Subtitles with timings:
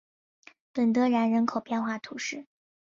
[0.73, 2.47] 本德然人口变化图示